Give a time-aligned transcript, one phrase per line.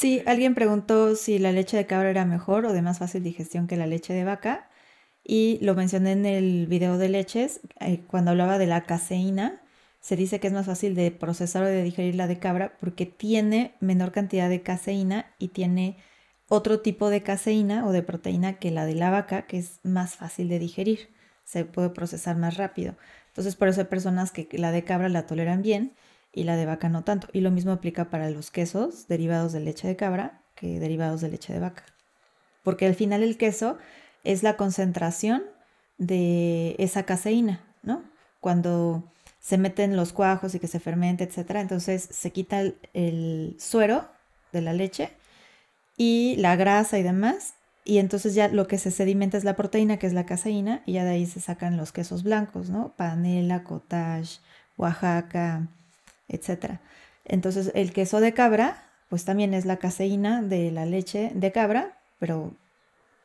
[0.00, 3.66] Sí, alguien preguntó si la leche de cabra era mejor o de más fácil digestión
[3.66, 4.70] que la leche de vaca.
[5.22, 9.60] Y lo mencioné en el video de leches, eh, cuando hablaba de la caseína,
[10.00, 13.04] se dice que es más fácil de procesar o de digerir la de cabra porque
[13.04, 15.98] tiene menor cantidad de caseína y tiene
[16.48, 20.16] otro tipo de caseína o de proteína que la de la vaca, que es más
[20.16, 21.10] fácil de digerir,
[21.44, 22.96] se puede procesar más rápido.
[23.28, 25.92] Entonces, por eso hay personas que la de cabra la toleran bien
[26.32, 27.28] y la de vaca no tanto.
[27.32, 31.30] Y lo mismo aplica para los quesos derivados de leche de cabra que derivados de
[31.30, 31.84] leche de vaca.
[32.62, 33.78] Porque al final el queso
[34.24, 35.42] es la concentración
[35.98, 38.02] de esa caseína, ¿no?
[38.40, 39.04] Cuando
[39.38, 42.62] se meten los cuajos y que se fermente, etcétera, entonces se quita
[42.92, 44.08] el, suero
[44.52, 45.10] de la leche
[45.96, 47.54] y la grasa y demás,
[47.84, 50.92] y entonces ya lo que se sedimenta es la proteína, que es la caseína, y
[50.94, 52.94] ya de ahí se sacan los quesos blancos, ¿no?
[52.96, 54.40] Panela, cottage,
[54.76, 55.68] Oaxaca,
[56.30, 56.80] etcétera.
[57.24, 61.98] Entonces el queso de cabra, pues también es la caseína de la leche de cabra,
[62.18, 62.54] pero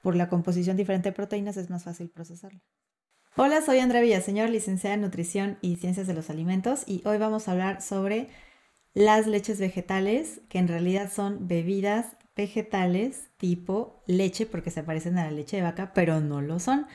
[0.01, 2.59] por la composición diferente de proteínas es más fácil procesarla.
[3.37, 7.47] Hola, soy Andrea Villaseñor, licenciada en Nutrición y Ciencias de los Alimentos y hoy vamos
[7.47, 8.29] a hablar sobre
[8.93, 15.25] las leches vegetales, que en realidad son bebidas vegetales tipo leche, porque se parecen a
[15.25, 16.87] la leche de vaca, pero no lo son.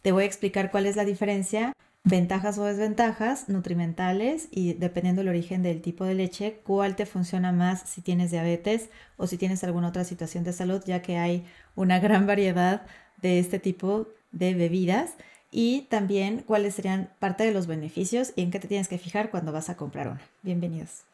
[0.00, 1.72] Te voy a explicar cuál es la diferencia,
[2.04, 7.52] ventajas o desventajas nutrimentales y dependiendo del origen del tipo de leche, cuál te funciona
[7.52, 11.44] más si tienes diabetes o si tienes alguna otra situación de salud, ya que hay
[11.76, 12.86] una gran variedad
[13.20, 15.12] de este tipo de bebidas
[15.50, 19.30] y también cuáles serían parte de los beneficios y en qué te tienes que fijar
[19.30, 20.22] cuando vas a comprar una.
[20.42, 21.04] Bienvenidos.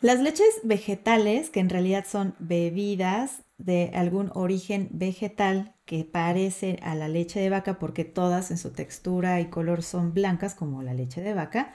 [0.00, 6.94] Las leches vegetales, que en realidad son bebidas de algún origen vegetal que parece a
[6.94, 10.94] la leche de vaca porque todas en su textura y color son blancas como la
[10.94, 11.72] leche de vaca,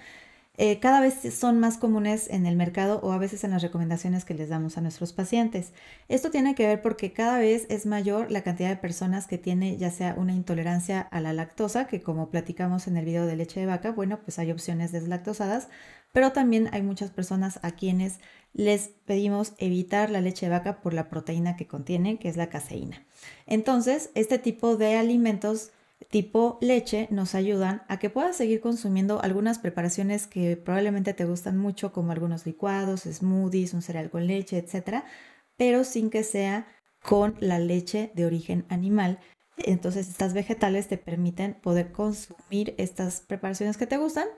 [0.57, 4.23] eh, cada vez son más comunes en el mercado o a veces en las recomendaciones
[4.23, 5.73] que les damos a nuestros pacientes.
[6.07, 9.75] Esto tiene que ver porque cada vez es mayor la cantidad de personas que tiene
[9.77, 13.59] ya sea una intolerancia a la lactosa, que como platicamos en el video de leche
[13.59, 15.67] de vaca, bueno, pues hay opciones deslactosadas,
[16.15, 18.21] pero también hay muchas personas a quienes
[18.53, 22.47] les pedimos evitar la leche de vaca por la proteína que contiene, que es la
[22.47, 23.05] caseína.
[23.47, 25.71] Entonces, este tipo de alimentos
[26.09, 31.57] tipo leche nos ayudan a que puedas seguir consumiendo algunas preparaciones que probablemente te gustan
[31.57, 35.03] mucho, como algunos licuados, smoothies, un cereal con leche, etcétera,
[35.57, 36.65] pero sin que sea
[37.03, 39.19] con la leche de origen animal.
[39.57, 44.29] Entonces, estas vegetales te permiten poder consumir estas preparaciones que te gustan,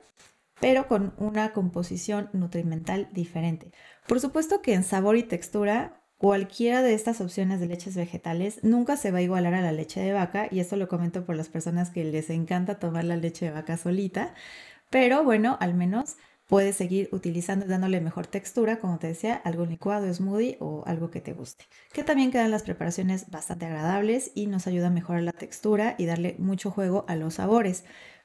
[0.59, 3.71] pero con una composición nutrimental diferente.
[4.07, 8.97] Por supuesto que en sabor y textura Cualquiera de estas opciones de leches vegetales nunca
[8.97, 11.47] se va a igualar a la leche de vaca y esto lo comento por las
[11.47, 14.33] personas que les encanta tomar la leche de vaca solita,
[14.89, 20.11] pero bueno, al menos puedes seguir utilizando dándole mejor textura, como te decía, algún licuado,
[20.11, 21.65] smoothie o algo que te guste.
[21.93, 26.07] Que también quedan las preparaciones bastante agradables y nos ayuda a mejorar la textura y
[26.07, 27.83] darle mucho juego a los sabores.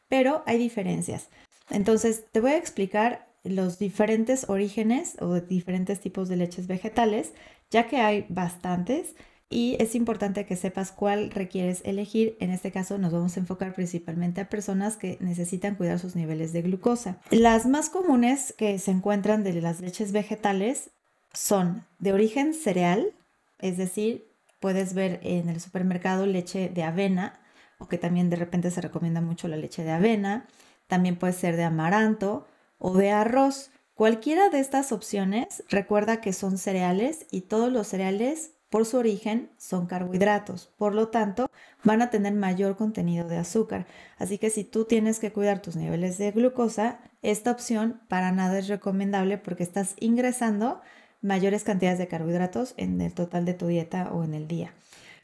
[0.09, 1.28] Pero hay diferencias.
[1.70, 7.32] Entonces, te voy a explicar los diferentes orígenes o diferentes tipos de leches vegetales
[7.72, 9.16] ya que hay bastantes
[9.48, 12.36] y es importante que sepas cuál requieres elegir.
[12.40, 16.52] En este caso nos vamos a enfocar principalmente a personas que necesitan cuidar sus niveles
[16.52, 17.18] de glucosa.
[17.30, 20.90] Las más comunes que se encuentran de las leches vegetales
[21.34, 23.12] son de origen cereal,
[23.58, 24.26] es decir,
[24.60, 27.40] puedes ver en el supermercado leche de avena
[27.78, 30.46] o que también de repente se recomienda mucho la leche de avena,
[30.92, 32.44] también puede ser de amaranto
[32.76, 33.70] o de arroz.
[33.94, 39.50] Cualquiera de estas opciones recuerda que son cereales y todos los cereales por su origen
[39.56, 41.50] son carbohidratos, por lo tanto
[41.82, 43.86] van a tener mayor contenido de azúcar.
[44.19, 48.58] Así que si tú tienes que cuidar tus niveles de glucosa, esta opción para nada
[48.58, 50.82] es recomendable porque estás ingresando
[51.22, 54.75] mayores cantidades de carbohidratos en el total de tu dieta o en el día.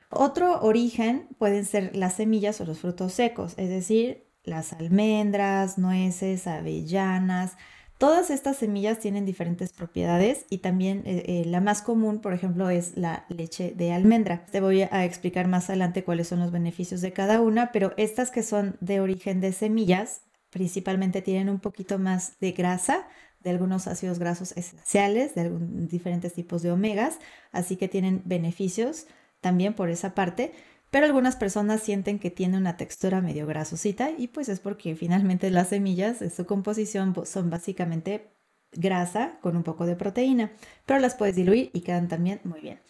[0.09, 6.47] Otro origen pueden ser las semillas o los frutos secos, es decir, las almendras, nueces,
[6.47, 7.57] avellanas,
[7.99, 12.71] Todas estas semillas tienen diferentes propiedades y también eh, eh, la más común, por ejemplo,
[12.71, 14.47] es la leche de almendra.
[14.47, 18.31] Te voy a explicar más adelante cuáles son los beneficios de cada una, pero estas
[18.31, 20.21] que son de origen de semillas
[20.51, 23.09] principalmente tienen un poquito más de grasa,
[23.41, 27.19] de algunos ácidos grasos esenciales, de diferentes tipos de omegas,
[27.51, 29.07] así que tienen beneficios
[29.41, 30.53] también por esa parte,
[30.91, 35.51] pero algunas personas sienten que tiene una textura medio grasosita y pues es porque finalmente
[35.51, 38.31] las semillas de su composición son básicamente
[38.73, 40.53] grasa con un poco de proteína,
[40.87, 42.81] pero las puedes diluir y quedan también muy bien.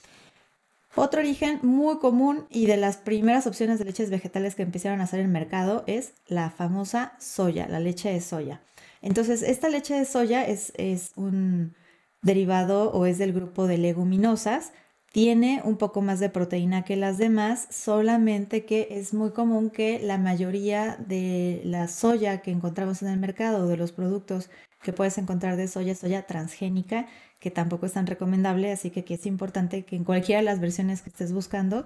[0.94, 5.04] Otro origen muy común y de las primeras opciones de leches vegetales que empezaron a
[5.04, 8.62] hacer en el mercado es la famosa soya, la leche de soya.
[9.00, 10.72] Entonces, esta leche de soya es,
[11.14, 11.74] un
[12.22, 14.72] derivado o es del grupo de leguminosas.
[15.18, 19.98] Tiene un poco más de proteína que las demás, solamente que es muy común que
[19.98, 24.48] la mayoría de la soya que encontramos en el mercado, de los productos
[24.80, 27.08] que puedes encontrar de soya, soya transgénica,
[27.40, 31.02] que tampoco es tan recomendable, así que, es importante que en cualquiera de las versiones
[31.02, 31.84] que estés buscando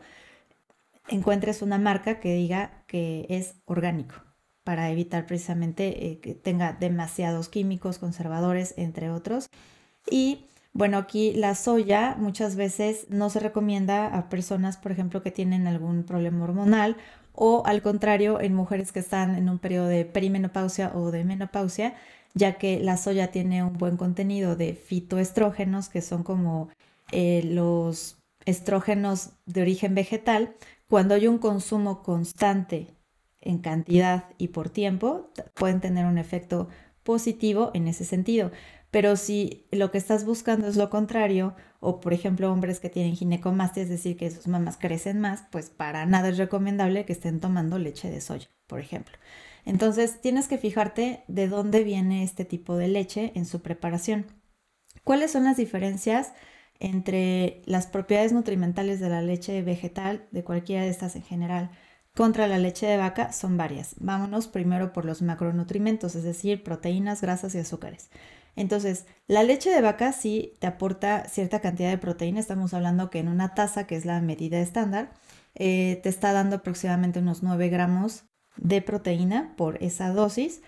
[1.09, 4.17] encuentres una marca que diga que es orgánico
[4.63, 9.49] para evitar precisamente eh, que tenga demasiados químicos, conservadores, entre otros.
[10.11, 15.31] Y bueno, aquí la soya muchas veces no se recomienda a personas, por ejemplo, que
[15.31, 16.97] tienen algún problema hormonal
[17.35, 21.95] o al contrario en mujeres que están en un periodo de perimenopausia o de menopausia,
[22.35, 26.69] ya que la soya tiene un buen contenido de fitoestrógenos, que son como
[27.11, 30.55] eh, los estrógenos de origen vegetal.
[30.89, 32.89] Cuando hay un consumo constante
[33.41, 36.69] en cantidad y por tiempo, pueden tener un efecto
[37.03, 38.51] positivo en ese sentido.
[38.93, 43.17] Pero si lo que estás buscando es lo contrario, o por ejemplo hombres que tienen
[43.17, 47.41] ginecomastia, es decir, que sus mamas crecen más, pues para nada es recomendable que estén
[47.41, 49.17] tomando leche de soya, por ejemplo.
[49.65, 54.27] Entonces tienes que fijarte de dónde viene este tipo de leche en su preparación.
[55.05, 56.35] ¿Cuáles son las diferencias
[56.79, 61.71] entre las propiedades nutrimentales de la leche vegetal, de cualquiera de estas en general,
[62.15, 63.33] contra la leche de vaca?
[63.33, 63.95] Son varias.
[64.01, 68.11] Vámonos primero por los macronutrimentos, es decir, proteínas, grasas y azúcares.
[68.57, 72.41] Entonces, la leche de vaca sí te aporta cierta cantidad de proteína.
[72.41, 75.13] Estamos hablando que en una taza, que es la medida estándar,
[75.55, 78.25] eh, te está dando aproximadamente unos 9 gramos
[78.57, 80.63] de proteína por esa dosis.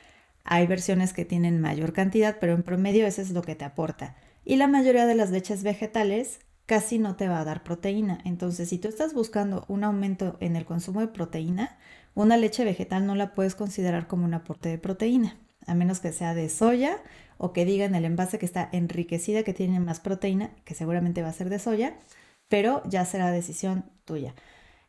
[0.44, 4.16] Hay versiones que tienen mayor cantidad, pero en promedio eso es lo que te aporta.
[4.44, 8.18] Y la mayoría de las leches vegetales casi no te va a dar proteína.
[8.24, 11.78] Entonces, si tú estás buscando un aumento en el consumo de proteína,
[12.14, 16.12] una leche vegetal no la puedes considerar como un aporte de proteína, a menos que
[16.12, 16.98] sea de soya
[17.38, 21.22] o que diga en el envase que está enriquecida, que tiene más proteína, que seguramente
[21.22, 21.98] va a ser de soya,
[22.48, 24.34] pero ya será decisión tuya.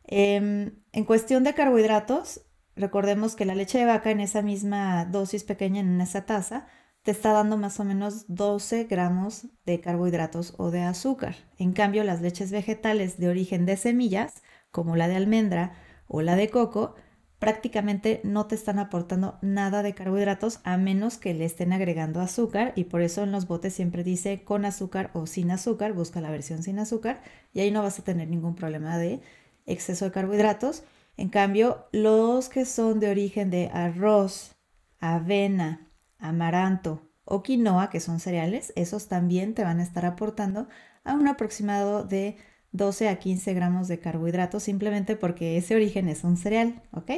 [0.04, 2.46] Em, en cuestión de carbohidratos,
[2.76, 6.66] Recordemos que la leche de vaca en esa misma dosis pequeña, en esa taza,
[7.02, 11.36] te está dando más o menos 12 gramos de carbohidratos o de azúcar.
[11.58, 15.72] En cambio, las leches vegetales de origen de semillas, como la de almendra
[16.06, 16.96] o la de coco,
[17.38, 22.72] prácticamente no te están aportando nada de carbohidratos a menos que le estén agregando azúcar
[22.76, 26.30] y por eso en los botes siempre dice con azúcar o sin azúcar, busca la
[26.30, 27.22] versión sin azúcar
[27.52, 29.20] y ahí no vas a tener ningún problema de
[29.66, 30.84] exceso de carbohidratos.
[31.16, 34.56] En cambio, los que son de origen de arroz,
[35.00, 35.88] avena,
[36.18, 40.68] amaranto o quinoa, que son cereales, esos también te van a estar aportando
[41.04, 42.36] a un aproximado de
[42.72, 47.10] 12 a 15 gramos de carbohidratos simplemente porque ese origen es un cereal, ¿ok?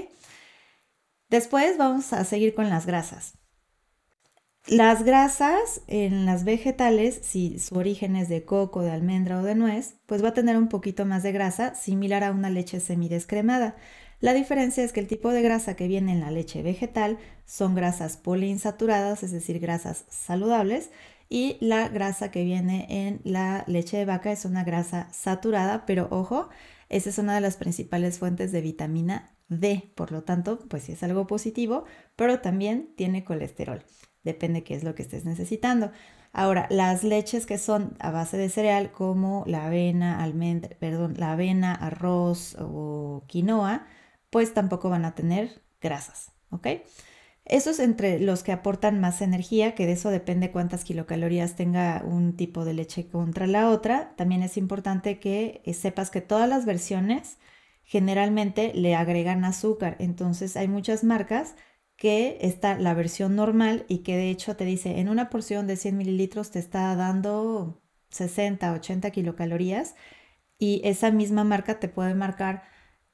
[1.29, 3.39] Después vamos a seguir con las grasas.
[4.67, 9.55] Las grasas en las vegetales, si su origen es de coco, de almendra o de
[9.55, 13.77] nuez, pues va a tener un poquito más de grasa, similar a una leche semidescremada.
[14.21, 17.75] La diferencia es que el tipo de grasa que viene en la leche vegetal son
[17.75, 20.91] grasas poliinsaturadas, es decir, grasas saludables,
[21.29, 26.09] y la grasa que viene en la leche de vaca es una grasa saturada, pero
[26.11, 26.49] ojo,
[26.89, 30.93] esa es una de las principales fuentes de vitamina D, por lo tanto, pues sí
[30.93, 31.85] es algo positivo,
[32.17, 33.85] pero también tiene colesterol
[34.29, 35.91] depende qué es lo que estés necesitando.
[36.33, 41.33] Ahora, las leches que son a base de cereal como la avena, almendra, perdón, la
[41.33, 43.87] avena, arroz o quinoa,
[44.31, 46.67] pues tampoco van a tener grasas, ¿ok?
[47.49, 52.03] Eso es entre los que aportan más energía, que de eso depende cuántas kilocalorías tenga
[52.05, 54.15] un tipo de leche contra la otra.
[54.17, 57.39] También es importante que eh, sepas que todas las versiones
[57.85, 59.97] generalmente le agregan azúcar.
[59.99, 61.57] Entonces hay muchas marcas
[61.97, 65.77] que está la versión normal y que de hecho te dice en una porción de
[65.77, 69.95] 100 mililitros te está dando 60, 80 kilocalorías
[70.59, 72.65] y esa misma marca te puede marcar,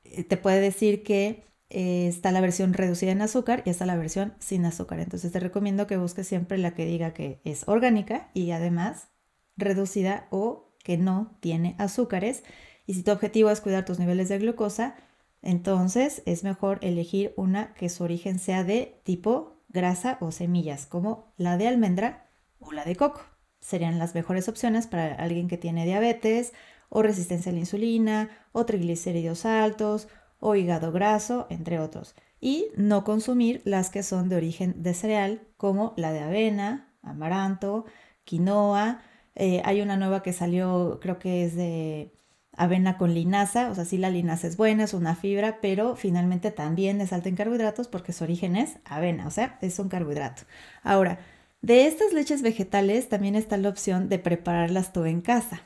[0.04, 3.96] eh, te puede decir que eh, está la versión reducida en azúcar y está la
[3.96, 5.00] versión sin azúcar.
[5.00, 9.08] Entonces te recomiendo que busques siempre la que diga que es orgánica y además
[9.56, 12.44] reducida o que no tiene azúcares.
[12.86, 14.96] Y si tu objetivo es cuidar tus niveles de glucosa,
[15.42, 21.32] entonces es mejor elegir una que su origen sea de tipo grasa o semillas, como
[21.36, 22.28] la de almendra
[22.60, 23.22] o la de coco.
[23.60, 26.52] Serían las mejores opciones para alguien que tiene diabetes
[26.88, 30.08] o resistencia a la insulina o triglicéridos altos
[30.40, 32.14] o hígado graso, entre otros.
[32.40, 37.86] Y no consumir las que son de origen de cereal, como la de avena, amaranto,
[38.24, 39.00] quinoa.
[39.34, 42.12] Eh, hay una nueva que salió, creo que es de
[42.56, 46.50] avena con linaza, o sea, sí la linaza es buena, es una fibra, pero finalmente
[46.50, 50.42] también es alta en carbohidratos porque su origen es avena, o sea, es un carbohidrato.
[50.82, 51.18] Ahora,
[51.62, 55.62] de estas leches vegetales también está la opción de prepararlas tú en casa.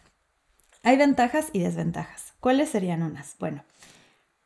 [0.82, 2.34] Hay ventajas y desventajas.
[2.40, 3.36] ¿Cuáles serían unas?
[3.38, 3.64] Bueno,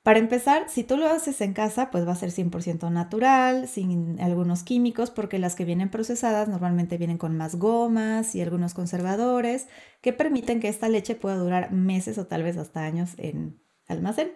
[0.02, 4.21] para empezar, si tú lo haces en casa, pues va a ser 100% natural, sin
[4.21, 9.68] algunos químicos, porque las que vienen procesadas normalmente vienen con más gomas y algunos conservadores
[10.00, 14.32] que permiten que esta leche pueda durar meses o tal vez hasta años en almacén.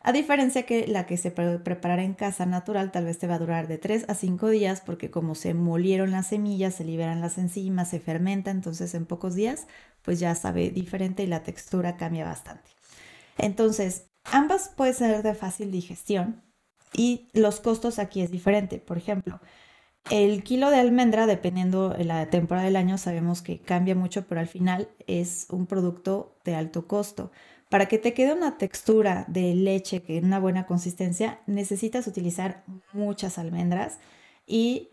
[0.00, 3.38] A diferencia que la que se prepara en casa natural tal vez te va a
[3.40, 7.38] durar de 3 a 5 días porque como se molieron las semillas, se liberan las
[7.38, 9.66] enzimas, se fermenta, entonces en pocos días
[10.02, 12.70] pues ya sabe diferente y la textura cambia bastante.
[13.38, 16.42] Entonces, Ambas pueden ser de fácil digestión
[16.92, 18.78] y los costos aquí es diferente.
[18.78, 19.40] Por ejemplo,
[20.10, 24.40] el kilo de almendra, dependiendo de la temporada del año, sabemos que cambia mucho, pero
[24.40, 27.32] al final es un producto de alto costo.
[27.68, 33.38] Para que te quede una textura de leche que una buena consistencia, necesitas utilizar muchas
[33.38, 33.98] almendras
[34.46, 34.90] y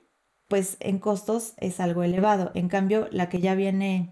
[0.48, 2.52] pues en costos es algo elevado.
[2.56, 4.12] En cambio, la que ya viene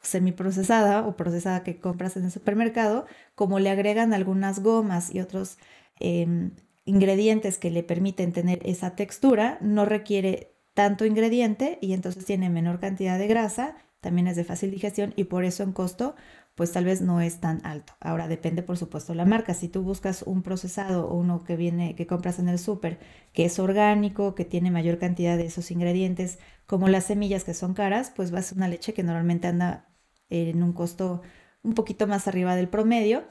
[0.00, 5.58] semiprocesada o procesada que compras en el supermercado, como le agregan algunas gomas y otros
[5.98, 6.52] em,
[6.84, 12.80] ingredientes que le permiten tener esa textura, no requiere tanto ingrediente y entonces tiene menor
[12.80, 16.14] cantidad de grasa, también es de fácil digestión y por eso en costo
[16.54, 17.94] pues tal vez no es tan alto.
[18.00, 19.54] Ahora depende por supuesto la marca.
[19.54, 22.98] Si tú buscas un procesado o uno que viene que compras en el súper
[23.32, 27.72] que es orgánico, que tiene mayor cantidad de esos ingredientes, como las semillas que son
[27.72, 29.89] caras, pues vas a una leche que normalmente anda
[30.30, 31.22] en un costo
[31.62, 33.24] un poquito más arriba del promedio.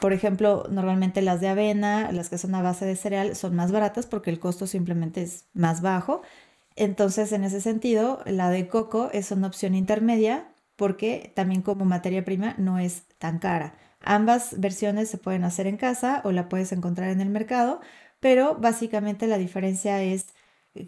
[0.00, 3.72] Por ejemplo, normalmente las de avena, las que son a base de cereal, son más
[3.72, 6.22] baratas porque el costo simplemente es más bajo.
[6.76, 12.24] Entonces, en ese sentido, la de coco es una opción intermedia porque también como materia
[12.24, 13.74] prima no es tan cara.
[14.00, 17.80] Ambas versiones se pueden hacer en casa o la puedes encontrar en el mercado,
[18.20, 20.34] pero básicamente la diferencia es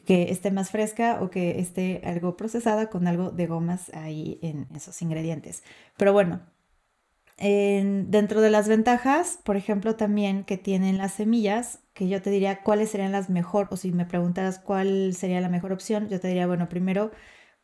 [0.06, 4.66] que esté más fresca o que esté algo procesada con algo de gomas ahí en
[4.74, 5.62] esos ingredientes.
[5.96, 6.40] Pero bueno,
[7.38, 12.62] dentro de las ventajas, por ejemplo, también que tienen las semillas, que yo te diría
[12.62, 16.28] cuáles serían las mejor, o si me preguntaras cuál sería la mejor opción, yo te
[16.28, 17.10] diría, bueno, primero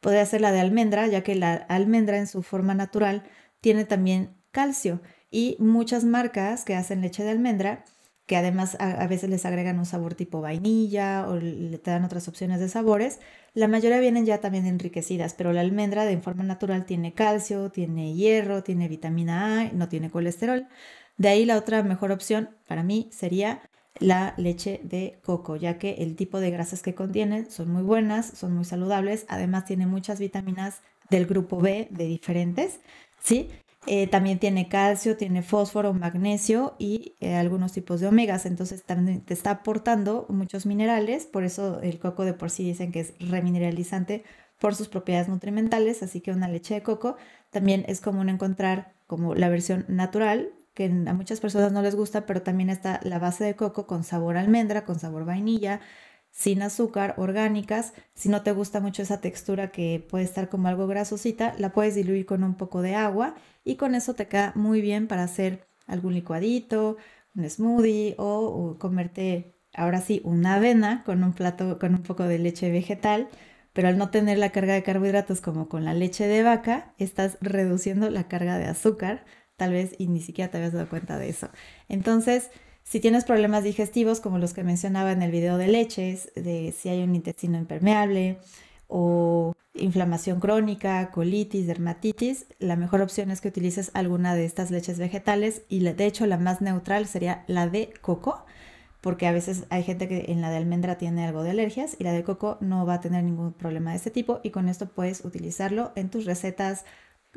[0.00, 3.24] podría ser la de almendra, ya que la almendra en su forma natural
[3.60, 5.00] tiene también calcio
[5.30, 7.84] y muchas marcas que hacen leche de almendra
[8.26, 12.26] que además a, veces les agregan un sabor tipo vainilla o le te dan otras
[12.28, 13.20] opciones de sabores.
[13.52, 18.14] La mayoría vienen ya también enriquecidas, pero la almendra de forma natural tiene calcio, tiene
[18.14, 20.66] hierro, tiene vitamina A, no tiene colesterol.
[21.18, 23.60] De ahí la otra mejor opción para mí sería
[24.00, 28.26] la leche de coco, ya que el tipo de grasas que contiene son muy buenas,
[28.26, 32.80] son muy saludables, además tiene muchas vitaminas del grupo B de diferentes,
[33.20, 33.50] ¿sí?
[33.86, 38.46] Eh, también tiene calcio, tiene fósforo, magnesio y eh, algunos tipos de omegas.
[38.46, 41.26] Entonces también te está aportando muchos minerales.
[41.26, 44.24] Por eso el coco de por sí dicen que es remineralizante
[44.58, 46.02] por sus propiedades nutrimentales.
[46.02, 47.16] Así que una leche de coco
[47.50, 52.26] también es común encontrar como la versión natural, que a muchas personas no les gusta,
[52.26, 55.80] pero también está la base de coco con sabor almendra, con sabor vainilla,
[56.34, 57.94] sin azúcar, orgánicas.
[58.14, 61.94] Si no te gusta mucho esa textura que puede estar como algo grasosita, la puedes
[61.94, 65.66] diluir con un poco de agua y con eso te queda muy bien para hacer
[65.86, 66.96] algún licuadito,
[67.36, 72.38] un smoothie o, comerte ahora sí una avena con un plato con un poco de
[72.38, 73.28] leche vegetal.
[73.72, 77.38] Pero al no tener la carga de carbohidratos como con la leche de vaca, estás
[77.40, 79.24] reduciendo la carga de azúcar,
[79.56, 81.48] tal vez y ni siquiera te habías dado cuenta de eso.
[81.88, 82.50] Entonces,
[82.84, 86.90] si tienes problemas digestivos, como los que mencionaba en el video de leches, de si
[86.90, 88.38] hay un intestino impermeable
[88.88, 94.98] o inflamación crónica, colitis, dermatitis, la mejor opción es que utilices alguna de estas leches
[94.98, 98.44] vegetales y de hecho la más neutral sería la de coco,
[99.00, 102.04] porque a veces hay gente que en la de almendra tiene algo de alergias y
[102.04, 104.88] la de coco no va a tener ningún problema de este tipo y con esto
[104.88, 106.84] puedes utilizarlo en tus recetas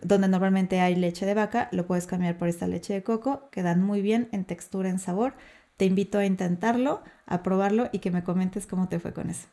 [0.01, 3.82] donde normalmente hay leche de vaca, lo puedes cambiar por esta leche de coco, quedan
[3.82, 5.36] muy bien en textura, en sabor.
[5.77, 9.48] Te invito a intentarlo, a probarlo y que me comentes cómo te fue con eso.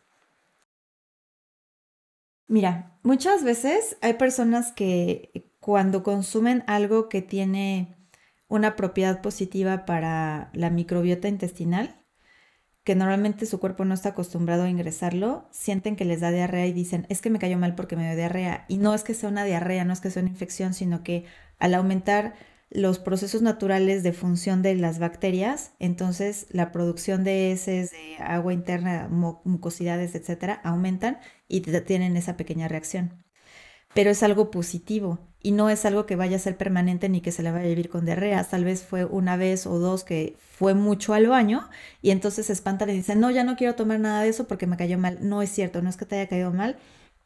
[2.46, 7.96] Mira, muchas veces hay personas que cuando consumen algo que tiene
[8.48, 12.03] una propiedad positiva para la microbiota intestinal,
[12.84, 16.72] que normalmente su cuerpo no está acostumbrado a ingresarlo, sienten que les da diarrea y
[16.72, 18.66] dicen, es que me cayó mal porque me dio diarrea.
[18.68, 21.24] Y no es que sea una diarrea, no es que sea una infección, sino que
[21.58, 22.34] al aumentar
[22.68, 28.52] los procesos naturales de función de las bacterias, entonces la producción de heces, de agua
[28.52, 33.23] interna, mucosidades, etcétera, aumentan y tienen esa pequeña reacción.
[33.94, 37.32] Pero es algo positivo y no es algo que vaya a ser permanente ni que
[37.32, 38.42] se le vaya a vivir con diarrea.
[38.44, 41.68] Tal vez fue una vez o dos que fue mucho al baño
[42.02, 44.66] y entonces se espantan y dicen, no, ya no quiero tomar nada de eso porque
[44.66, 45.18] me cayó mal.
[45.20, 46.76] No es cierto, no es que te haya caído mal.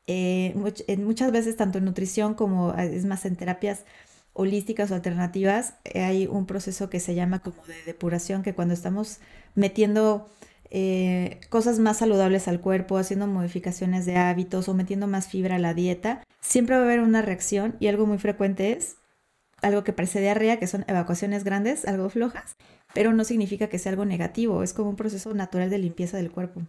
[0.06, 0.54] Eh,
[0.98, 3.84] muchas veces, tanto en nutrición como eh, es más en terapias
[4.32, 8.74] holísticas o alternativas, eh, hay un proceso que se llama como de depuración, que cuando
[8.74, 9.18] estamos
[9.54, 10.28] metiendo
[10.70, 15.58] eh, cosas más saludables al cuerpo, haciendo modificaciones de hábitos o metiendo más fibra a
[15.58, 18.96] la dieta, siempre va a haber una reacción y algo muy frecuente es
[19.60, 22.56] algo que parece diarrea, que son evacuaciones grandes, algo flojas,
[22.94, 26.30] pero no significa que sea algo negativo, es como un proceso natural de limpieza del
[26.30, 26.62] cuerpo.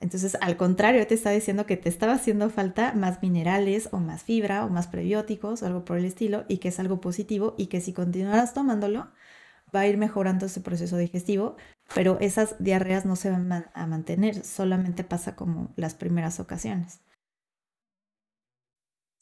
[0.00, 4.22] Entonces, al contrario, te está diciendo que te estaba haciendo falta más minerales o más
[4.22, 7.80] fibra o más prebióticos algo por el estilo y que es algo positivo y que
[7.80, 9.08] si continuaras tomándolo,
[9.74, 11.56] va a ir mejorando ese proceso digestivo,
[11.94, 17.00] pero esas diarreas no se van a mantener, solamente pasa como las primeras ocasiones.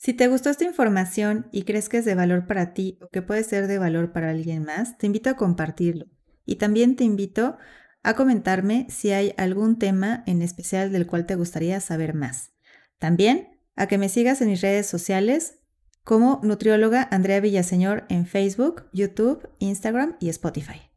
[0.06, 3.22] Si te gustó esta información y crees que es de valor para ti o que
[3.22, 6.06] puede ser de valor para alguien más, te invito a compartirlo.
[6.44, 7.56] Y también te invito
[8.04, 12.52] a comentarme si hay algún tema en especial del cual te gustaría saber más.
[13.00, 15.58] También a que me sigas en mis redes sociales
[16.04, 20.95] como nutrióloga Andrea Villaseñor en Facebook, YouTube, Instagram y Spotify.